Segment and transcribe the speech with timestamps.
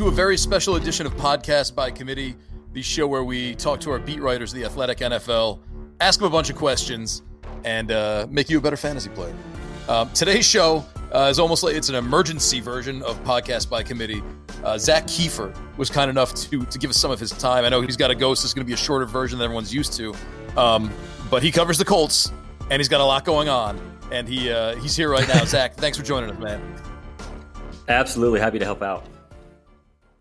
[0.00, 2.34] to a very special edition of Podcast by Committee,
[2.72, 5.60] the show where we talk to our beat writers the Athletic NFL,
[6.00, 7.20] ask them a bunch of questions,
[7.66, 9.34] and uh, make you a better fantasy player.
[9.90, 14.22] Um, today's show uh, is almost like it's an emergency version of Podcast by Committee.
[14.64, 17.66] Uh, Zak Keefer was kind enough to to give us some of his time.
[17.66, 19.44] I know he's got to go, so it's going to be a shorter version than
[19.44, 20.14] everyone's used to.
[20.56, 20.90] Um,
[21.28, 22.32] but he covers the Colts,
[22.70, 23.78] and he's got a lot going on,
[24.10, 25.44] and he uh, he's here right now.
[25.44, 26.62] Zak, thanks for joining us, man.
[27.88, 29.04] Absolutely happy to help out.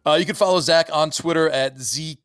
[0.05, 2.15] Uh, you can follow Zak on Twitter at ZKEEFER.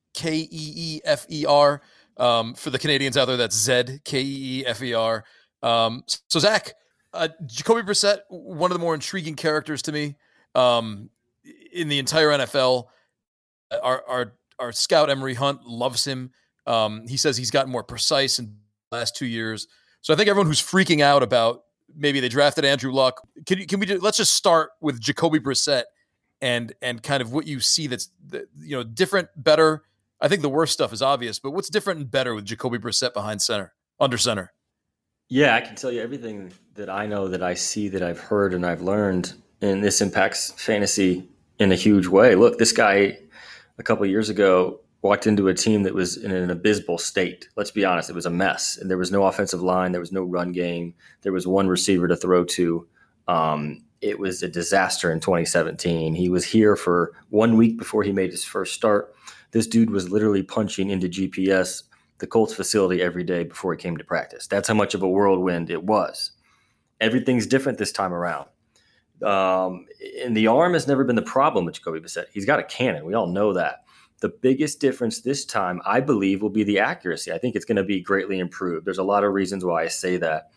[2.17, 5.25] Um, for the Canadians out there, that's Z K E E F E R.
[5.63, 6.75] Um, so, Zak,
[7.13, 10.17] uh, Jacoby Brissett, one of the more intriguing characters to me
[10.55, 11.11] um,
[11.73, 12.85] in the entire NFL.
[13.83, 16.31] Our, our, our scout, Emory Hunt, loves him.
[16.67, 18.55] Um, he says he's gotten more precise in
[18.91, 19.67] the last two years.
[20.01, 21.63] So, I think everyone who's freaking out about
[21.97, 23.21] maybe they drafted Andrew Luck.
[23.47, 25.85] Can you, can we do, let's just start with Jacoby Brissett
[26.41, 29.83] and and kind of what you see that's you know different, better.
[30.21, 33.13] I think the worst stuff is obvious, but what's different and better with Jacoby Brissett
[33.13, 34.53] behind center, under center?
[35.29, 38.55] Yeah, I can tell you everything that I know, that I see, that I've heard,
[38.55, 42.35] and I've learned, and this impacts fantasy in a huge way.
[42.35, 43.19] Look, this guy
[43.79, 47.49] a couple years ago walked into a team that was in an abysmal state.
[47.57, 48.79] Let's be honest, it was a mess.
[48.79, 52.09] And there was no offensive line, there was no run game, there was one receiver
[52.09, 52.87] to throw to.
[53.29, 56.15] Um, it was a disaster in 2017.
[56.15, 59.15] He was here for one week before he made his first start.
[59.53, 61.85] This dude was literally punching into GPS,
[62.19, 64.47] the Colts facility, every day before he came to practice.
[64.47, 66.33] That's how much of a whirlwind it was.
[67.01, 68.47] Everything's different this time around.
[69.23, 69.87] Um,
[70.23, 72.27] and the arm has never been the problem with Jacoby Brissett.
[72.31, 73.07] He's got a cannon.
[73.07, 73.85] We all know that.
[74.21, 77.33] The biggest difference this time, I believe, will be the accuracy.
[77.33, 78.85] I think it's going to be greatly improved.
[78.85, 80.51] There's a lot of reasons why I say that.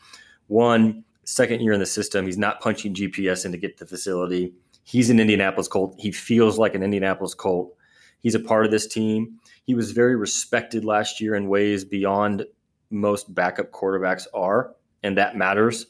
[0.48, 3.90] One, second year in the system, he's not punching GPS in to get to the
[3.90, 4.54] facility.
[4.84, 5.96] He's an Indianapolis Colt.
[6.00, 7.76] He feels like an Indianapolis Colt.
[8.22, 9.40] He's a part of this team.
[9.66, 12.46] He was very respected last year in ways beyond
[12.90, 14.74] most backup quarterbacks are,
[15.04, 15.88] and that matters.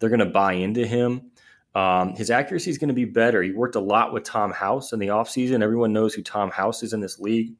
[0.00, 1.30] They're going to buy into him.
[1.76, 3.40] Um, his accuracy is going to be better.
[3.40, 5.62] He worked a lot with Tom House in the offseason.
[5.62, 7.54] Everyone knows who Tom House is in this league.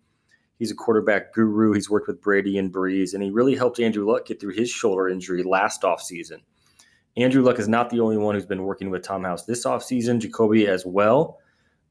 [0.59, 1.73] He's a quarterback guru.
[1.73, 4.71] He's worked with Brady and Brees, and he really helped Andrew Luck get through his
[4.71, 6.41] shoulder injury last offseason.
[7.17, 10.19] Andrew Luck is not the only one who's been working with Tom House this offseason,
[10.19, 11.39] Jacoby as well.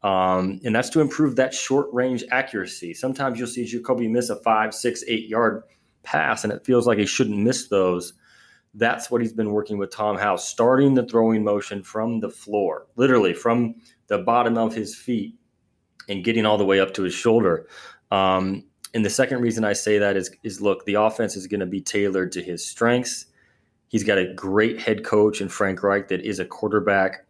[0.04, 2.94] Um, and that's to improve that short range accuracy.
[2.94, 5.64] Sometimes you'll see Jacoby miss a five, six, eight yard
[6.04, 8.14] pass, and it feels like he shouldn't miss those.
[8.74, 12.88] That's what he's been working with Tom House, starting the throwing motion from the floor,
[12.96, 13.76] literally from
[14.08, 15.36] the bottom of his feet
[16.10, 17.68] and getting all the way up to his shoulder.
[18.10, 21.60] Um, and the second reason I say that is, is look, the offense is going
[21.60, 23.28] to be tailored to his strengths.
[23.92, 27.26] He's got a great head coach in Frank Reich that is a quarterback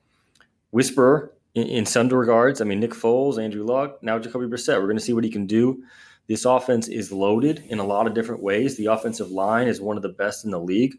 [0.70, 2.62] whisperer in, in some regards.
[2.62, 4.80] I mean, Nick Foles, Andrew Luck, now Jacoby Brissett.
[4.80, 5.84] We're going to see what he can do.
[6.28, 8.78] This offense is loaded in a lot of different ways.
[8.78, 10.94] The offensive line is one of the best in the league.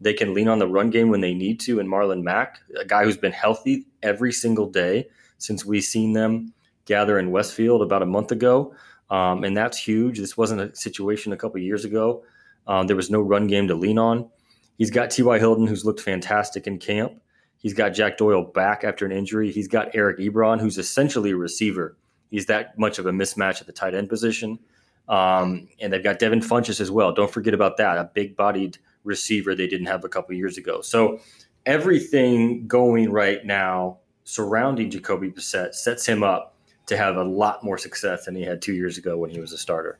[0.00, 1.80] They can lean on the run game when they need to.
[1.80, 5.08] And Marlon Mack, a guy who's been healthy every single day
[5.38, 6.54] since we've seen them
[6.84, 8.72] gather in Westfield about a month ago.
[9.10, 10.20] Um, and that's huge.
[10.20, 12.22] This wasn't a situation a couple years ago.
[12.68, 14.30] Um, there was no run game to lean on.
[14.78, 15.38] He's got T.Y.
[15.38, 17.20] Hilton, who's looked fantastic in camp.
[17.58, 19.50] He's got Jack Doyle back after an injury.
[19.50, 21.98] He's got Eric Ebron, who's essentially a receiver.
[22.30, 24.60] He's that much of a mismatch at the tight end position.
[25.08, 27.12] Um, and they've got Devin Funchess as well.
[27.12, 30.80] Don't forget about that, a big bodied receiver they didn't have a couple years ago.
[30.80, 31.18] So
[31.66, 36.54] everything going right now surrounding Jacoby Brissett sets him up
[36.86, 39.52] to have a lot more success than he had two years ago when he was
[39.52, 39.98] a starter.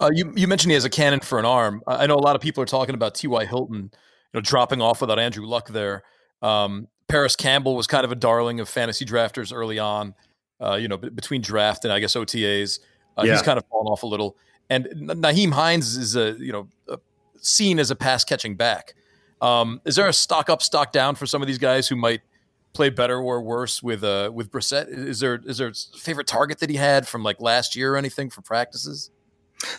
[0.00, 1.82] Uh, you you mentioned he has a cannon for an arm.
[1.86, 3.44] I know a lot of people are talking about T.Y.
[3.46, 3.90] Hilton, you
[4.34, 6.02] know, dropping off without Andrew Luck there.
[6.42, 10.14] Um, Parris Campbell was kind of a darling of fantasy drafters early on.
[10.60, 12.80] Uh, you know, b- between draft and I guess OTAs,
[13.18, 13.32] uh, yeah.
[13.32, 14.36] he's kind of fallen off a little.
[14.70, 16.68] And Nyheim Hines is a you know
[17.40, 18.94] seen as a pass catching back.
[19.40, 22.22] Um, is there a stock up, stock down for some of these guys who might
[22.72, 24.88] play better or worse with uh, with Brissett?
[24.88, 27.96] Is there is there a favorite target that he had from like last year or
[27.96, 29.10] anything for practices?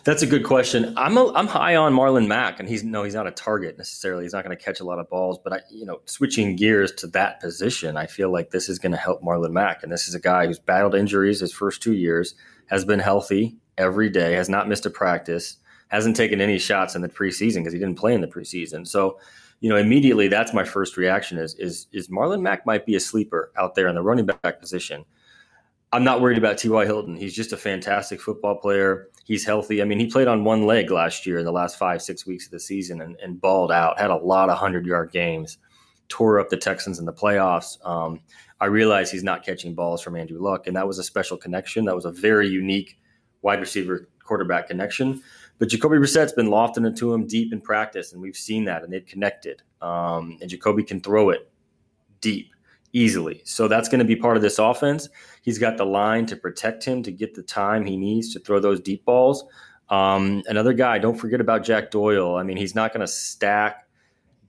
[0.03, 0.93] That's a good question.
[0.97, 4.23] I'm a, I'm high on Marlon Mack, and he's no, he's not a target necessarily.
[4.23, 6.91] He's not going to catch a lot of balls, but I, you know, switching gears
[6.93, 10.07] to that position, I feel like this is going to help Marlon Mack, and this
[10.07, 12.33] is a guy who's battled injuries his first two years,
[12.67, 15.57] has been healthy every day, has not missed a practice,
[15.89, 18.87] hasn't taken any shots in the preseason because he didn't play in the preseason.
[18.87, 19.19] So,
[19.59, 22.99] you know, immediately that's my first reaction is is is Marlon Mack might be a
[22.99, 25.05] sleeper out there in the running back position.
[25.93, 26.85] I'm not worried about T.Y.
[26.85, 27.15] Hilton.
[27.15, 29.09] He's just a fantastic football player.
[29.23, 29.81] He's healthy.
[29.81, 32.45] I mean, he played on one leg last year in the last five, six weeks
[32.45, 35.57] of the season and, and balled out, had a lot of 100 yard games.
[36.09, 37.83] tore up the Texans in the playoffs.
[37.85, 38.21] Um,
[38.59, 41.85] I realize he's not catching balls from Andrew Luck, and that was a special connection.
[41.85, 42.97] That was a very unique
[43.41, 45.21] wide receiver quarterback connection.
[45.59, 48.83] But Jacoby Brissett's been lofting it to him deep in practice, and we've seen that,
[48.83, 49.61] and they've connected.
[49.81, 51.49] Um, and Jacoby can throw it
[52.19, 52.51] deep
[52.97, 53.41] easily.
[53.45, 55.07] So that's going to be part of this offense.
[55.43, 58.59] He's got the line to protect him to get the time he needs to throw
[58.59, 59.45] those deep balls.
[59.89, 62.35] Um, another guy, don't forget about Jack Doyle.
[62.35, 63.87] I mean, he's not going to stack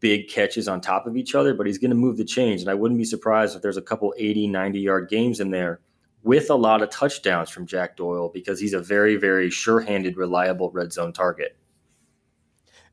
[0.00, 2.60] big catches on top of each other, but he's going to move the change.
[2.60, 5.80] And I wouldn't be surprised if there's a couple 80, 90 yard games in there
[6.22, 10.16] with a lot of touchdowns from Jack Doyle because he's a very, very sure handed,
[10.16, 11.56] reliable red zone target.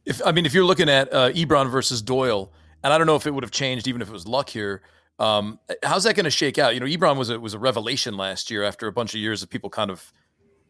[0.05, 2.51] If I mean, if you're looking at uh, Ebron versus Doyle,
[2.83, 4.83] and I don't know if it would have changed even if it was luck here.
[5.17, 6.73] Um, how's that going to shake out?
[6.73, 9.41] You know, Ebron was a, was a revelation last year after a bunch of years
[9.43, 10.11] of people kind of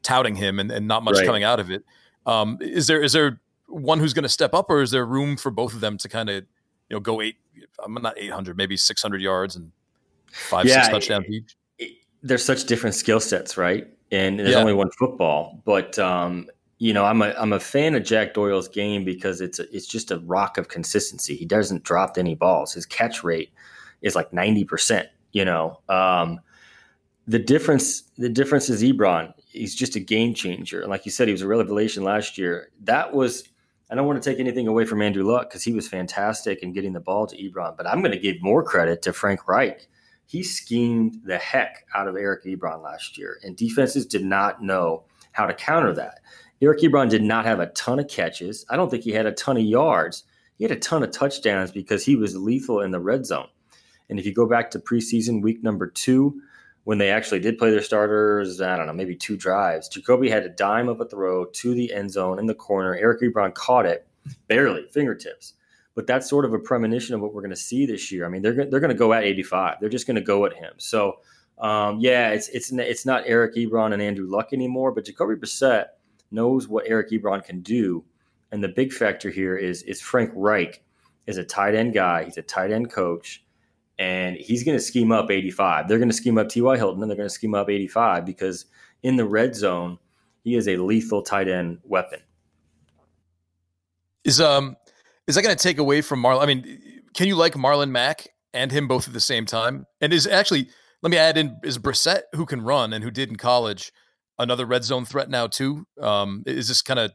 [0.03, 1.25] touting him and, and not much right.
[1.25, 1.83] coming out of it.
[2.25, 5.37] Um, is there is there one who's going to step up, or is there room
[5.37, 6.35] for both of them to kind of
[6.89, 7.37] you know go eight?
[7.83, 9.71] I'm not 800, maybe 600 yards and
[10.31, 11.55] five yeah, six touchdowns each.
[12.21, 13.87] There's such different skill sets, right?
[14.11, 14.57] And there's yeah.
[14.57, 16.47] only one football, but um,
[16.77, 19.87] you know, I'm a I'm a fan of Jack Doyle's game because it's a, it's
[19.87, 21.35] just a rock of consistency.
[21.35, 22.73] He doesn't drop any balls.
[22.73, 23.51] His catch rate
[24.05, 25.09] is like 90 percent.
[25.33, 26.39] You know, um,
[27.27, 29.33] the difference the difference is Ebron.
[29.49, 30.81] He's just a game changer.
[30.81, 32.69] And like you said, he was a revelation last year.
[32.83, 33.49] That was
[33.89, 36.73] I don't want to take anything away from Andrew Luck because he was fantastic in
[36.73, 39.87] getting the ball to Ebron, but I'm going to give more credit to Frank Reich.
[40.25, 45.03] He schemed the heck out of Eric Ebron last year, and defenses did not know
[45.33, 46.19] how to counter that.
[46.61, 48.65] Eric Ebron did not have a ton of catches.
[48.69, 50.23] I don't think he had a ton of yards.
[50.57, 53.49] He had a ton of touchdowns because he was lethal in the red zone.
[54.09, 56.41] And if you go back to preseason week number two,
[56.85, 59.89] when they actually did play their starters, I don't know, maybe two drives.
[59.89, 62.95] Jacoby had a dime up a throw to the end zone in the corner.
[62.95, 64.07] Eric Ebron caught it
[64.47, 65.53] barely, fingertips.
[65.95, 68.25] But that's sort of a premonition of what we're going to see this year.
[68.25, 69.77] I mean, they're they're going to go at 85.
[69.79, 70.73] They're just going to go at him.
[70.77, 71.19] So,
[71.57, 75.85] um, yeah, it's it's it's not Eric Ebron and Andrew Luck anymore, but Jacoby Brissett
[76.31, 78.03] knows what Eric Ebron can do.
[78.51, 80.83] And the big factor here is is Frank Reich
[81.27, 82.25] is a tight end guy.
[82.25, 83.44] He's a tight end coach
[83.97, 85.87] and he's going to scheme up 85.
[85.87, 86.77] They're going to scheme up T.Y.
[86.77, 88.65] Hilton and they're going to scheme up 85 because
[89.03, 89.97] in the red zone,
[90.43, 92.19] he is a lethal tight end weapon.
[94.23, 94.75] Is um
[95.27, 96.41] is that going to take away from Marlon?
[96.41, 99.85] I mean, can you like Marlon Mack and him both at the same time?
[100.01, 100.69] And is actually
[101.01, 103.91] let me add in is Brissett who can run and who did in college
[104.37, 105.85] another red zone threat now too?
[105.99, 107.11] Um, is this kind of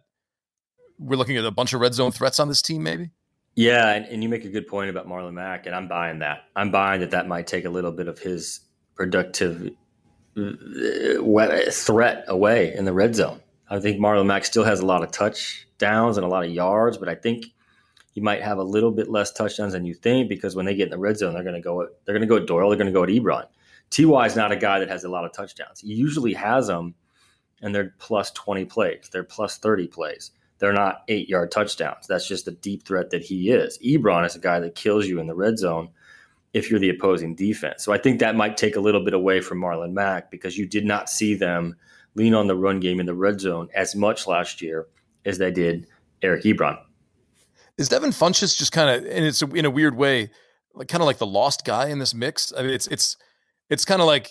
[0.99, 3.11] we're looking at a bunch of red zone threats on this team maybe?
[3.56, 6.44] Yeah, and, and you make a good point about Marlon Mack, and I'm buying that.
[6.55, 8.61] I'm buying that that might take a little bit of his
[8.94, 9.70] productive
[10.37, 13.41] uh, threat away in the red zone.
[13.69, 16.97] I think Marlon Mack still has a lot of touchdowns and a lot of yards,
[16.97, 17.47] but I think
[18.12, 20.85] he might have a little bit less touchdowns than you think because when they get
[20.85, 21.82] in the red zone, they're going to go.
[21.82, 22.69] At, they're going to go at Doyle.
[22.69, 23.46] They're going to go at Ebron.
[23.91, 25.81] Ty is not a guy that has a lot of touchdowns.
[25.81, 26.94] He usually has them,
[27.61, 29.08] and they're plus twenty plays.
[29.12, 32.06] They're plus thirty plays they're not eight yard touchdowns.
[32.06, 33.78] That's just the deep threat that he is.
[33.78, 35.88] Ebron is a guy that kills you in the red zone
[36.52, 37.82] if you're the opposing defense.
[37.82, 40.67] So I think that might take a little bit away from Marlon Mack because you
[40.67, 41.76] did not see them
[42.14, 44.86] lean on the run game in the red zone as much last year
[45.24, 45.86] as they did
[46.22, 46.79] Eric Ebron.
[47.79, 50.31] Is Devin Funchess just kind of, and it's in a weird way,
[50.74, 52.52] like kind of like the lost guy in this mix?
[52.56, 53.17] I mean, it's it's
[53.70, 54.29] it's kind of like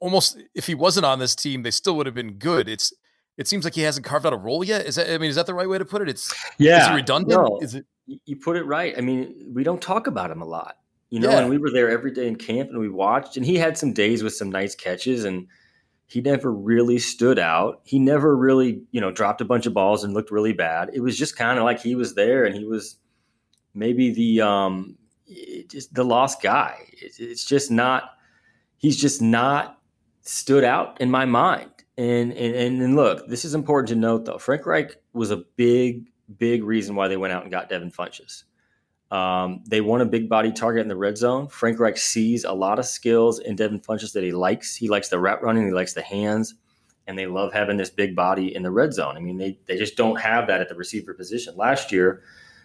[0.00, 2.68] almost if he wasn't on this team, they still would have been good.
[2.68, 2.92] It's
[3.36, 4.86] it seems like he hasn't carved out a role yet.
[4.86, 6.08] Is that I mean, is that the right way to put it?
[6.08, 7.40] It's yeah, is it redundant?
[7.40, 8.94] No, is it you put it right.
[8.96, 10.78] I mean, we don't talk about him a lot.
[11.10, 11.38] You know, yeah.
[11.40, 13.92] and we were there every day in camp and we watched and he had some
[13.92, 15.46] days with some nice catches and
[16.06, 17.80] he never really stood out.
[17.84, 20.90] He never really, you know, dropped a bunch of balls and looked really bad.
[20.92, 22.96] It was just kind of like he was there and he was
[23.74, 24.96] maybe the um
[25.68, 26.76] just the lost guy.
[27.00, 28.10] It's just not
[28.78, 29.78] he's just not
[30.22, 31.70] stood out in my mind.
[31.98, 34.38] And, and and look, this is important to note though.
[34.38, 38.44] Frank Reich was a big, big reason why they went out and got Devin Funchess.
[39.10, 41.48] Um, they want a big body target in the red zone.
[41.48, 44.74] Frank Reich sees a lot of skills in Devin Funchess that he likes.
[44.74, 46.54] He likes the route running, he likes the hands,
[47.06, 49.16] and they love having this big body in the red zone.
[49.16, 51.56] I mean, they they just don't have that at the receiver position.
[51.56, 52.22] Last year,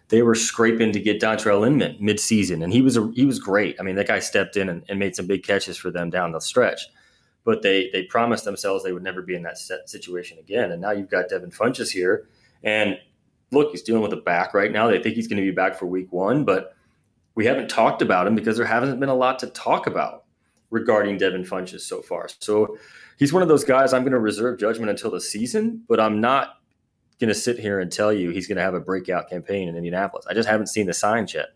[0.10, 3.78] they were scraping to get Dontrelle Inman midseason, and he was a, he was great.
[3.80, 6.34] I mean, that guy stepped in and, and made some big catches for them down
[6.34, 6.88] the stretch
[7.44, 10.72] but they they promised themselves they would never be in that situation again.
[10.72, 12.28] And now you've got Devin Funchess here,
[12.64, 12.98] and
[13.52, 14.88] look, he's dealing with a back right now.
[14.88, 16.76] They think he's going to be back for Week One, but
[17.36, 20.26] we haven't talked about him because there hasn't been a lot to talk about
[20.70, 22.28] regarding Devin Funchess so far.
[22.40, 22.78] So
[23.18, 26.22] he's one of those guys I'm going to reserve judgment until the season, but I'm
[26.22, 26.58] not
[27.20, 29.76] going to sit here and tell you he's going to have a breakout campaign in
[29.76, 30.26] Indianapolis.
[30.28, 31.50] I just haven't seen the signs yet.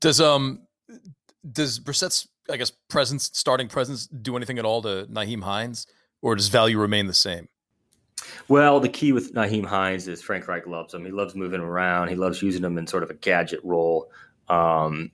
[0.00, 0.60] Does um
[1.50, 5.86] does Brissett's I guess presence, starting presence, do anything at all to Nyheim Hines,
[6.22, 7.48] or does value remain the same?
[8.48, 11.04] Well, the key with Nyheim Hines is Frank Reich loves him.
[11.04, 12.08] He loves moving around.
[12.08, 14.10] He loves using him in sort of a gadget role.
[14.48, 15.10] Um,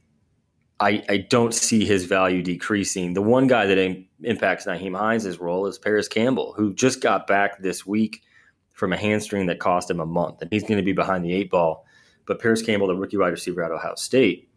[0.79, 3.15] I, I, don't see his value decreasing.
[3.15, 7.27] The one guy that in, impacts Nyheim Hines' role is Parris Campbell, who just got
[7.27, 8.23] back this week
[8.73, 11.33] from a hamstring that cost him a month, and he's going to be behind the
[11.33, 11.87] eight ball.
[12.27, 14.51] But Parris Campbell, the rookie wide receiver out of Ohio State,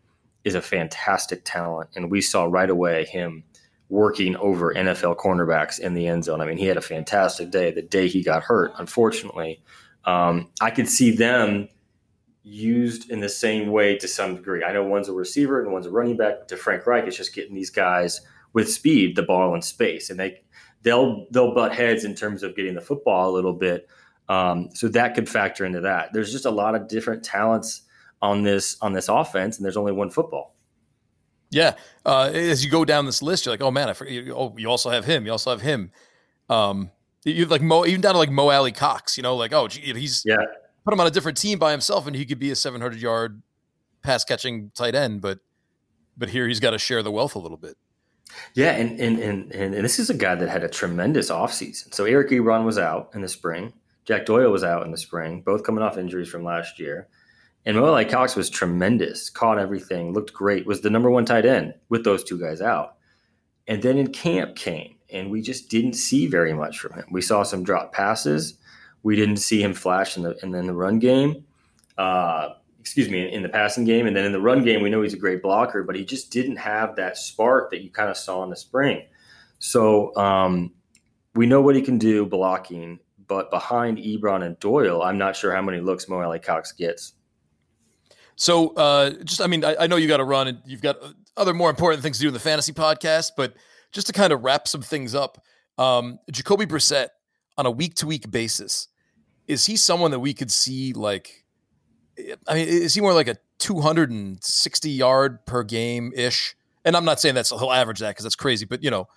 [0.46, 3.44] is a fantastic talent, and we saw right away him
[3.90, 6.40] working over NFL cornerbacks in the end zone.
[6.40, 8.72] I mean, he had a fantastic day the day he got hurt.
[8.78, 9.62] Unfortunately,
[10.06, 11.68] um, I could see them
[12.44, 14.64] used in the same way to some degree.
[14.64, 16.48] I know one's a receiver and one's a running back.
[16.48, 18.22] To Frank Reich, it's just getting these guys
[18.54, 20.42] with speed the ball in space, and they
[20.84, 23.90] they'll they'll butt heads in terms of getting the football a little bit.
[24.30, 26.14] Um, so that could factor into that.
[26.14, 27.82] There's just a lot of different talents
[28.26, 30.56] on this on this offense, and there's only one football.
[31.52, 34.26] Yeah, uh, as you go down this list, you're like, oh man, I forget.
[34.30, 35.26] Oh, you also have him.
[35.26, 35.92] You also have him.
[36.50, 36.92] Um,
[37.24, 39.18] you like Mo, even down to like Mo Alie-Cox.
[39.18, 40.38] You know, like oh, gee, he's yeah.
[40.84, 43.42] Put him on a different team by himself, and he could be a 700 yard
[44.04, 45.22] pass catching tight end.
[45.22, 45.40] But
[46.18, 47.78] but here he's got to share the wealth a little bit.
[48.54, 51.94] Yeah, and and, and and this is a guy that had a tremendous offseason.
[51.94, 53.74] So Eric Ebron was out in the spring.
[54.06, 57.08] Jack Doyle was out in the spring, both coming off injuries from last year.
[57.66, 61.74] And Mo Alie-Cox was tremendous, caught everything, looked great, was the number one tight end
[61.90, 62.98] with those two guys out.
[63.68, 67.06] And then in camp came, and we just didn't see very much from him.
[67.10, 68.60] We saw some drop passes.
[69.02, 71.46] We didn't see him flash in the and then the run game.
[71.98, 74.92] Uh, excuse me, in, in the passing game, and then in the run game, we
[74.92, 78.12] know he's a great blocker, but he just didn't have that spark that you kind
[78.12, 79.02] of saw in the spring.
[79.58, 80.72] So um,
[81.34, 85.52] we know what he can do blocking, but behind Ebron and Doyle, I'm not sure
[85.52, 87.14] how many looks Mo Alie-Cox gets.
[88.36, 90.98] So, uh, just I mean, I, I know you got to run and you've got
[91.38, 93.54] other more important things to do in the fantasy podcast, but
[93.92, 95.44] just to kind of wrap some things up,
[95.78, 97.08] um, Jacoby Brissett
[97.58, 98.90] on a week to week basis,
[99.48, 101.44] is he someone that we could see like?
[102.48, 106.56] I mean, is he more like a 260 yard per game ish?
[106.86, 109.08] And I'm not saying that's he'll average that because that's crazy, but you know,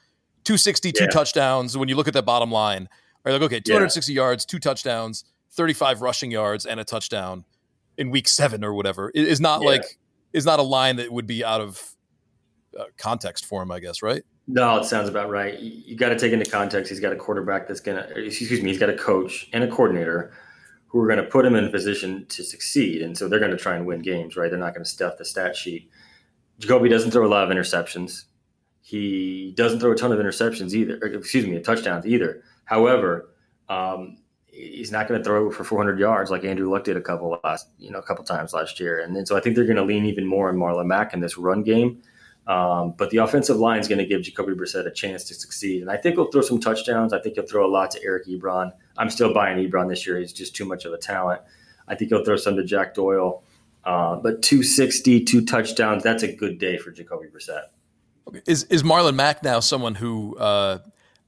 [0.45, 1.11] 260, two yeah.
[1.11, 1.77] touchdowns.
[1.77, 2.89] When you look at that bottom line,
[3.25, 4.17] are like okay, 260 yeah.
[4.17, 7.45] yards, two touchdowns, 35 rushing yards, and a touchdown
[7.99, 9.69] in week seven or whatever is not yeah.
[9.69, 9.85] like
[10.33, 11.95] is not a line that would be out of
[12.79, 14.23] uh, context for him, I guess, right?
[14.47, 15.59] No, it sounds about right.
[15.59, 16.91] You, you got to take into context.
[16.91, 20.33] He's got a quarterback that's gonna, excuse me, he's got a coach and a coordinator
[20.87, 23.51] who are going to put him in a position to succeed, and so they're going
[23.51, 24.51] to try and win games, right?
[24.51, 25.91] They're not going to stuff the stat sheet.
[26.59, 28.25] Jacoby doesn't throw a lot of interceptions.
[28.81, 30.97] He doesn't throw a ton of interceptions either.
[30.97, 32.43] Excuse me, a touchdowns either.
[32.65, 33.35] However,
[33.69, 34.17] um,
[34.59, 37.69] he's not going to throw for 400 yards like Andrew Luck did a couple last,
[37.79, 39.01] you know, a couple times last year.
[39.01, 41.21] And then so I think they're going to lean even more on Marlon Mack in
[41.21, 42.03] this run game.
[42.47, 45.83] Um, but the offensive line is going to give Jacoby Brissett a chance to succeed.
[45.83, 47.13] And I think he'll throw some touchdowns.
[47.13, 48.73] I think he'll throw a lot to Eric Ebron.
[48.97, 50.19] I'm still buying Ebron this year.
[50.19, 51.43] He's just too much of a talent.
[51.87, 53.43] I think he'll throw some to Jack Doyle.
[53.85, 57.65] Uh, but 260, two touchdowns, that's a good day for Jacoby Brissett.
[58.29, 58.43] Okay.
[58.47, 60.79] Is is Marlon Mack now someone who uh,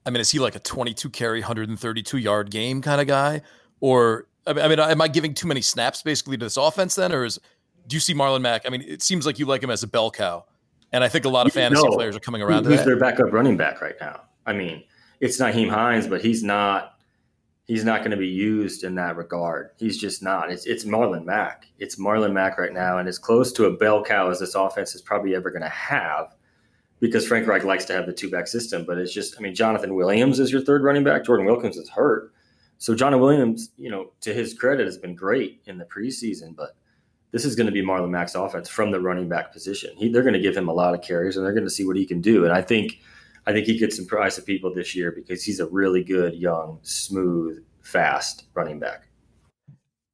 [0.07, 3.43] I mean, is he like a 22 carry, 132 yard game kind of guy?
[3.81, 7.13] Or, I mean, am I giving too many snaps basically to this offense then?
[7.13, 7.39] Or is,
[7.87, 8.63] do you see Marlon Mack?
[8.67, 10.45] I mean, it seems like you like him as a bell cow.
[10.93, 13.57] And I think a lot of fantasy players are coming around Who's their backup running
[13.57, 14.23] back right now?
[14.47, 14.83] I mean,
[15.21, 16.95] it's Nyheim Hines, but he's not
[17.67, 19.71] he's not going to be used in that regard.
[19.79, 20.51] He's just not.
[20.51, 21.67] It's it's Marlon Mack.
[21.79, 24.95] It's Marlon Mack right now, and as close to a bell cow as this offense
[24.97, 26.35] is probably ever going to have
[27.01, 28.85] because Frank Reich likes to have the two back system.
[28.87, 31.25] But it's just, I mean, Jonathan Williams is your third running back.
[31.25, 32.33] Jordan Wilkins is hurt.
[32.79, 36.77] So Jonathan Williams, you know, to his credit, has been great in the preseason, but
[37.31, 39.95] this is going to be Marlon Mack's offense from the running back position.
[39.97, 41.87] He, they're going to give him a lot of carries, and they're going to see
[41.87, 42.45] what he can do.
[42.45, 42.99] And I think,
[43.47, 46.79] I think he could surprise the people this year because he's a really good, young,
[46.83, 49.09] smooth, fast running back.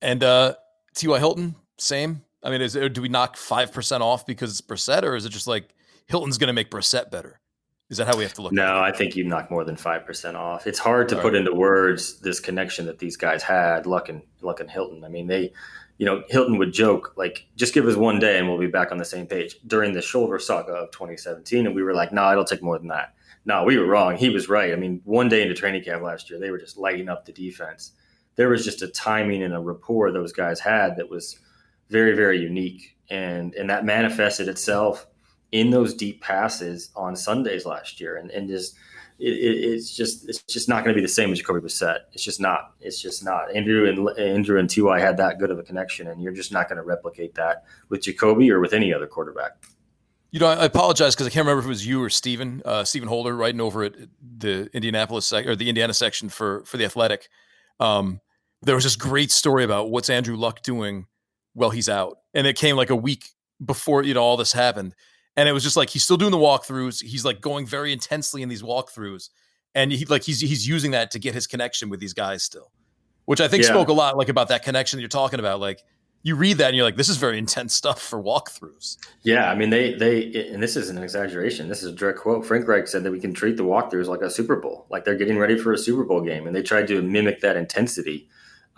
[0.02, 0.56] And uh,
[0.94, 1.18] T.Y.
[1.18, 2.22] Hilton, same.
[2.42, 5.30] I mean, is do we knock five percent off because it's Brissett, or is it
[5.30, 5.74] just like
[6.08, 7.40] Hilton's going to make Brissett better.
[7.88, 8.52] Is that how we have to look?
[8.52, 10.66] No, I think you knock more than five percent off.
[10.66, 11.38] It's hard to All put right.
[11.38, 15.04] into words this connection that these guys had, Luck and Luck and Hilton.
[15.04, 15.52] I mean, they,
[15.98, 18.90] you know, Hilton would joke like, "Just give us one day and we'll be back
[18.90, 22.22] on the same page." During the shoulder saga of 2017, and we were like, "No,
[22.22, 24.16] nah, it'll take more than that." No, we were wrong.
[24.16, 24.72] He was right.
[24.72, 27.32] I mean, one day into training camp last year, they were just lighting up the
[27.32, 27.92] defense.
[28.34, 31.38] There was just a timing and a rapport those guys had that was
[31.88, 35.06] very, very unique, and and that manifested itself
[35.52, 38.76] in those deep passes on Sundays last year, and, and just
[39.18, 42.00] it, it, it's just it's just not going to be the same as Jacoby Brissett.
[42.12, 42.74] It's just not.
[42.80, 43.54] It's just not.
[43.54, 46.68] Andrew and Andrew and Ty had that good of a connection, and you're just not
[46.68, 49.52] going to replicate that with Jacoby or with any other quarterback.
[50.32, 52.84] You know, I apologize because I can't remember if it was you or Stephen, uh,
[52.84, 56.84] Stephen Holder, writing over at the Indianapolis sec- or the Indiana section for for the
[56.84, 57.28] Athletic.
[57.80, 58.20] Um,
[58.62, 61.06] there was this great story about what's Andrew Luck doing
[61.54, 63.24] while he's out, and it came like a week
[63.64, 64.94] before you know all this happened,
[65.36, 67.02] and it was just like he's still doing the walkthroughs.
[67.02, 69.28] He's like going very intensely in these walkthroughs,
[69.74, 72.72] and he like he's he's using that to get his connection with these guys still,
[73.26, 73.70] which I think yeah.
[73.70, 75.60] spoke a lot like about that connection that you're talking about.
[75.60, 75.82] Like
[76.22, 78.96] you read that and you're like, this is very intense stuff for walkthroughs.
[79.22, 81.68] Yeah, I mean they they and this isn't an exaggeration.
[81.68, 82.46] This is a direct quote.
[82.46, 85.16] Frank Reich said that we can treat the walkthroughs like a Super Bowl, like they're
[85.16, 88.28] getting ready for a Super Bowl game, and they tried to mimic that intensity.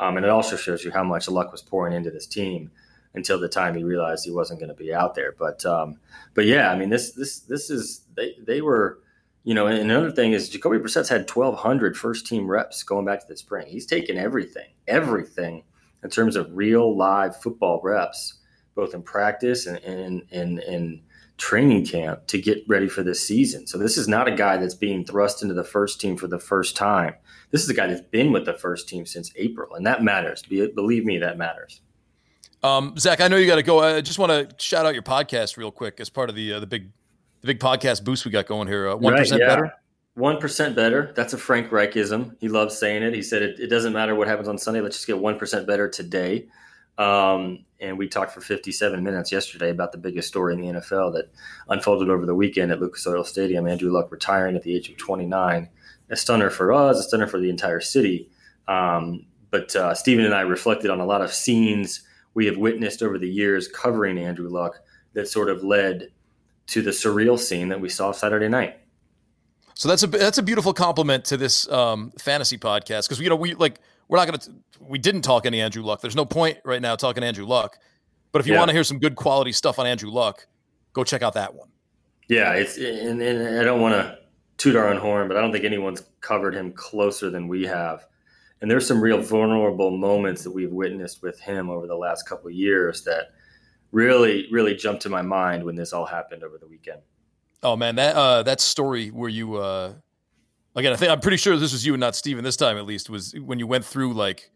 [0.01, 2.71] Um, and it also shows you how much luck was pouring into this team
[3.15, 5.35] until the time he realized he wasn't going to be out there.
[5.39, 5.99] But um,
[6.35, 9.01] but yeah, I mean this this this is they they were
[9.45, 13.27] you know another thing is Jacoby Brissett's had 1,200 first team reps going back to
[13.27, 13.67] the spring.
[13.69, 15.63] He's taken everything everything
[16.03, 18.35] in terms of real live football reps,
[18.75, 21.03] both in practice and in in, in
[21.37, 23.67] training camp to get ready for this season.
[23.67, 26.41] So this is not a guy that's being thrust into the first team for the
[26.41, 27.15] first time.
[27.51, 30.43] This is a guy that's been with the first team since April, and that matters.
[30.43, 31.81] Believe me, that matters.
[32.63, 33.81] Um, Zak, I know you got to go.
[33.81, 36.61] I just want to shout out your podcast real quick as part of the uh,
[36.61, 36.91] the big
[37.41, 38.89] the big podcast boost we got going here.
[38.89, 39.39] Uh, one uh, right, yeah.
[39.39, 39.73] better.
[40.15, 41.13] One percent better.
[41.15, 42.37] That's a Frank Reichism.
[42.41, 43.15] He loves saying it.
[43.15, 44.81] He said it, it doesn't matter what happens on Sunday.
[44.81, 46.49] Let's just get one percent better today.
[46.99, 51.15] Um, and we talked for 57 minutes yesterday about the biggest story in the NFL
[51.15, 51.31] that
[51.69, 53.69] unfolded over the weekend at Lucas Oil Stadium.
[53.69, 55.69] Andrew Luck retiring at the age of 29.
[56.11, 58.29] A stunner for us, a stunner for the entire city.
[58.67, 62.03] Um, but uh, Stephen and I reflected on a lot of scenes
[62.35, 64.81] we have witnessed over the years covering Andrew Luck
[65.15, 66.09] that sort of led
[66.69, 68.79] to the surreal scene that we saw Saturday night.
[69.75, 73.37] So that's a that's a beautiful compliment to this um, fantasy podcast because you know
[73.37, 74.51] we like we're not to
[74.81, 76.01] we didn't talk any Andrew Luck.
[76.01, 77.79] There's no point right now talking Andrew Luck.
[78.33, 78.59] But if you yeah.
[78.59, 80.47] want to hear some good quality stuff on Andrew Luck,
[80.93, 81.69] go check out that one.
[82.29, 84.19] Yeah, it's and, and I don't want to
[84.59, 88.07] toot our own horn, but I don't think anyone's covered him closer than we have
[88.61, 92.51] and there's some real vulnerable moments that we've witnessed with him over the last couple
[92.51, 93.29] years that
[93.93, 97.01] really really jumped to my mind when this all happened over the weekend
[97.63, 99.93] oh man that uh, that story where you uh,
[100.77, 102.85] again i think i'm pretty sure this was you and not stephen this time at
[102.85, 104.51] least was when you went through like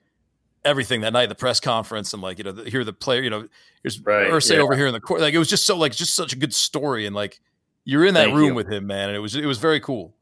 [0.65, 3.31] everything that night the press conference and like you know the, hear the player you
[3.31, 3.49] know
[3.83, 4.61] here's right, Irsay yeah.
[4.61, 6.55] over here in the court like it was just so like just such a good
[6.55, 7.41] story and like
[7.85, 8.55] you're in that Thank room you.
[8.55, 10.15] with him man and it was it was very cool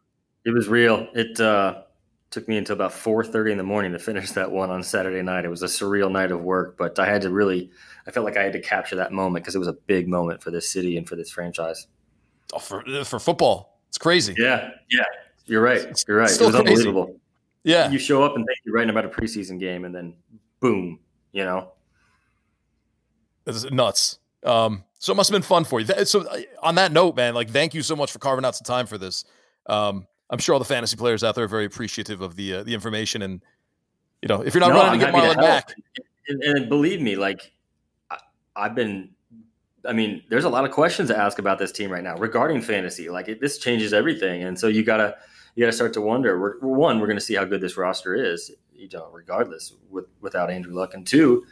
[0.45, 1.83] it was real it uh
[2.31, 5.45] took me until about 4.30 in the morning to finish that one on saturday night.
[5.45, 7.71] It was a surreal night of work but i had to really
[8.07, 10.43] i felt like i had to capture that moment because it was a big moment
[10.43, 11.87] for this city and for this franchise.
[12.53, 13.79] Oh, for, for football.
[13.89, 14.35] It's crazy.
[14.37, 14.71] Yeah.
[14.91, 15.05] Yeah.
[15.47, 15.81] You're right.
[16.07, 16.31] You're right.
[16.31, 16.59] It was crazy.
[16.59, 17.17] unbelievable.
[17.65, 17.91] Yeah.
[17.91, 20.15] You show up and think you're writing about a preseason game and then
[20.61, 20.99] boom
[21.33, 21.73] you know?
[23.47, 24.19] It's nuts.
[24.45, 26.05] Um, so it must have been fun for you.
[26.05, 28.65] So uh, on that note man like thank you so much for carving out some
[28.65, 29.25] time for this.
[29.67, 32.63] Um, I'm sure all the fantasy players out there are very appreciative of the uh,
[32.63, 33.23] the information.
[33.23, 33.43] And
[34.23, 35.75] you know, if you're not no, running I'm to get Marlon Mack,
[36.29, 37.53] and, and, believe me, like
[38.11, 38.19] I,
[38.57, 39.11] I've been.
[39.87, 42.61] I mean, there's a lot of questions to ask about this team right now regarding
[42.61, 43.09] fantasy.
[43.09, 45.17] Like it, this changes everything, and so you gotta
[45.55, 46.39] you gotta start to wonder.
[46.39, 50.07] We're, one, we're going to see how good this roster is, you know, regardless with,
[50.21, 51.45] without Andrew Luck, and two,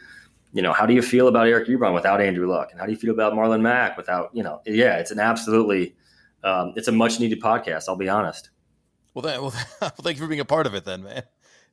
[0.53, 2.91] you know, how do you feel about Eric Ebron without Andrew Luck, and how do
[2.91, 5.95] you feel about Marlon Mack without, you know, yeah, it's an absolutely,
[6.43, 7.85] um, it's a much needed podcast.
[7.87, 8.49] I'll be honest.
[9.13, 11.23] Well, well, well, thank you for being a part of it, then, man.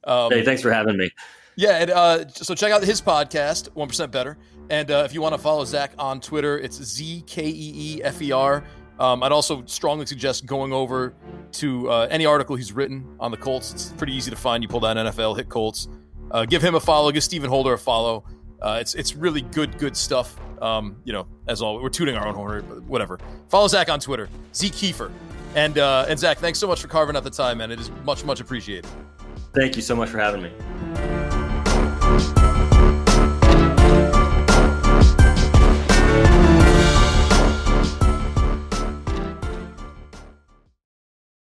[0.05, 1.11] Um, hey, thanks for having me.
[1.57, 4.37] Yeah, and, uh, so check out his podcast, One Percent Better,
[4.69, 8.03] and uh, if you want to follow Zak on Twitter, it's Z K E E
[8.03, 8.63] F E R.
[8.99, 11.15] Um, I'd also strongly suggest going over
[11.53, 13.73] to uh, any article he's written on the Colts.
[13.73, 14.63] It's pretty easy to find.
[14.63, 15.89] You pull down NFL, hit Colts,
[16.31, 18.25] uh, give him a follow, give Stephen Holder a follow.
[18.61, 20.39] Uh, it's it's really good good stuff.
[20.63, 23.19] Um, you know, as always, we're tooting our own horn, but whatever.
[23.49, 25.11] Follow Zak on Twitter, Z Keefer.
[25.57, 27.73] And uh, and Zak, thanks so much for carving out the time, man.
[27.73, 28.87] It is much much appreciated.
[29.55, 31.26] Thank you so much for having me.